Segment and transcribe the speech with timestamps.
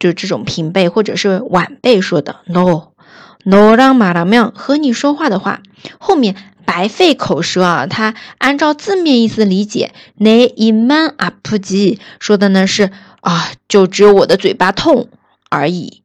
[0.00, 5.62] 就这种平辈或者是晚辈说的，no，no lang ma la miao，和你说话的话，
[5.98, 7.86] 后面白费口舌啊。
[7.86, 15.08] 他按照字面意思理解，ne iman apuji 说的呢是啊，就只有我的嘴巴痛
[15.48, 16.01] 而已。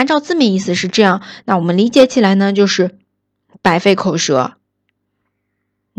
[0.00, 2.96] 按照字面意思是这样，那我们理解起来呢，就是
[3.60, 4.54] 白费口舌。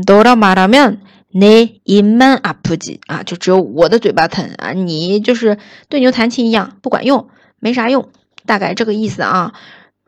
[0.08, 8.10] 多到马拉面，你一满阿普吉啊，就只有我的嘴巴疼啊，你就是对牛弹琴一样不管用，没啥用，
[8.48, 9.54] 大概这个意思啊。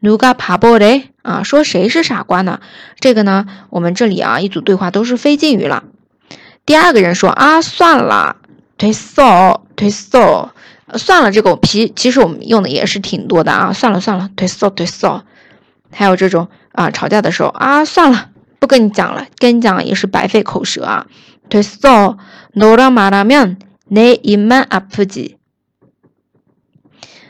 [0.00, 1.08] 누가바보 래？
[1.22, 2.60] 啊，说谁是傻瓜呢？
[2.98, 5.84] 这个呢，我们这里啊一组对话都是非敬语了。
[6.64, 8.36] 第二个人说啊，算了，
[8.78, 10.50] 됐 어， 됐 어，
[10.96, 13.72] 算了，这个皮其实我们用的也是挺多的啊。
[13.72, 15.22] 算了算了，됐어 됐 어。
[15.90, 18.30] 还有这种啊，吵架的时候啊，算了。
[18.59, 21.07] 不跟你讲了，跟你讲也是白费口舌啊。
[21.49, 22.17] 对，so
[22.53, 23.55] no la ma la mian
[23.87, 25.35] ne iman apuji。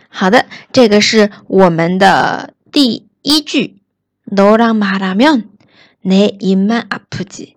[0.09, 3.77] 好的，这个是我们的第一句
[4.23, 5.43] ，no la ma la mian
[6.01, 7.53] ne iman apuji。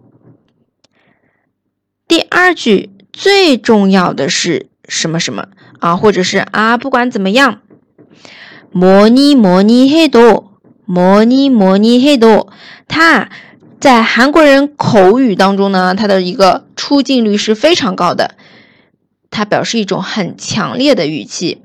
[2.07, 5.49] 第二句最重要的是什么什么
[5.79, 5.97] 啊？
[5.97, 7.63] 或者是啊，不管怎么样，
[8.73, 10.53] 模拟模拟黑多，
[10.85, 12.53] 模拟模拟黑多，
[12.89, 13.31] 他。
[13.81, 18.35] 在韩国人口语当中呢，它的一个出镜率是非常高的，
[19.31, 21.63] 它表示一种很强烈的语气。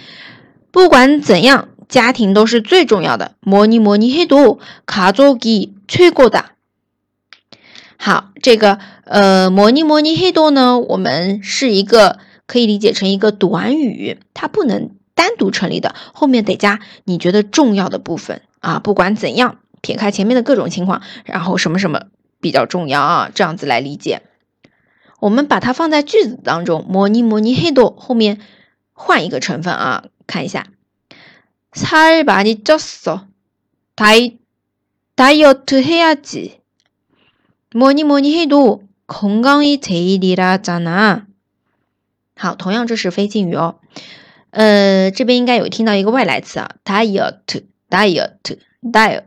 [0.72, 3.36] 不管怎样，家庭都是最重要的。
[3.42, 6.46] 뭐니뭐니해도가족이최고 다。
[7.98, 12.18] 好，这个呃，뭐니뭐니해도呢，我们是一个
[12.48, 18.80] 可以理解成一个短语，它不能单独成立的，后面得加你觉得重要的部分啊。
[18.80, 22.06] 不管怎样，撇开前面的各种情况，然后什么什么
[22.42, 24.24] 比较重要啊，这样子来理解。
[25.24, 28.40] 我们把它放在句子当中，模拟模拟黑多后面
[28.94, 30.66] 换一个成分啊，看一下，
[31.74, 32.64] 살많이쪘
[33.04, 33.26] 어，
[33.96, 36.60] 다이다이어트해야 지，
[37.72, 41.26] 模拟模拟黑多건강이제일이라잖 아。
[42.36, 43.80] 好，同样这是非敬语哦，
[44.52, 49.24] 呃，这边应该有听到一个外来词啊，diet，diet，diet。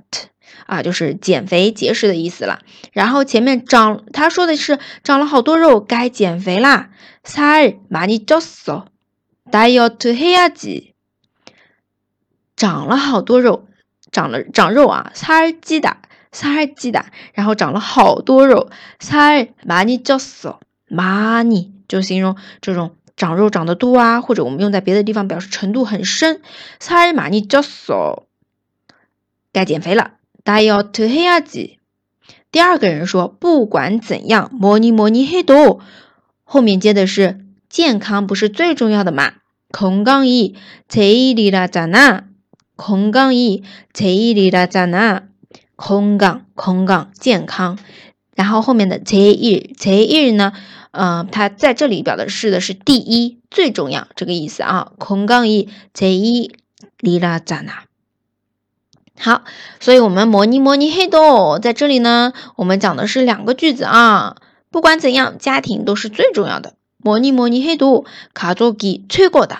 [0.67, 2.61] 啊，就是减肥节食的意思了。
[2.93, 6.91] 然后前面长，他说的是长了好多肉，该减肥啦。
[7.25, 8.27] 살많이쪘
[8.67, 8.87] 어，
[9.51, 10.93] 다이어트해야 지。
[12.57, 13.67] 长了好多肉，
[14.11, 15.97] 长了长肉啊，살찌 다，
[16.33, 17.07] 살찌 다。
[17.33, 18.69] 然后长了好多肉，
[19.01, 20.59] 살많이쪘 어，
[20.89, 26.41] 많이就形容这种长肉长得多啊，或者我们用在别的地方表示程度很深。
[26.81, 28.25] 살많이쪘 어，
[29.53, 30.15] 该减肥了。
[30.47, 31.79] 다이어트해야 지。
[32.51, 35.81] 第二个人说，不管怎样，뭐니뭐니해 도，
[36.45, 39.35] 后面接的是健康不是最重要的嘛？
[39.71, 42.25] 건강이제일이라잖 아。
[42.77, 45.23] 건강이제일이라잖 아。
[45.77, 47.79] 건강 건강健康。
[48.35, 50.53] 然后后面的제일제일呢，
[50.91, 54.93] 呃，它在这里表的是的是第一最重要这个意思啊。
[54.99, 57.85] 건강이제일이라잖 아。
[59.20, 59.44] 好，
[59.80, 64.36] 所以我们模拟模拟黑洞，在这里呢，我们讲的是两个句子啊。
[64.70, 66.76] 不管怎样，家庭都是最重要的。
[66.98, 69.60] 模拟模拟黑洞，卡祖给吹过的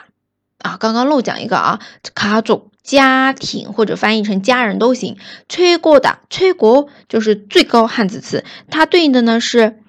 [0.60, 0.78] 啊。
[0.80, 1.80] 刚刚漏讲一个啊，
[2.14, 5.18] 卡祖家庭或者翻译成家人都行。
[5.50, 9.80] 吹过的吹过就是最高汉字词，它对应的呢是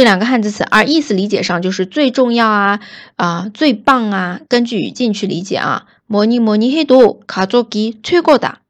[0.00, 2.80] 这两个汉字词，而意思理解上就是最重要啊
[3.16, 5.86] 啊、最棒啊，根据语境去理解啊。
[6.06, 8.60] 模拟模拟黑多卡座机吹过的。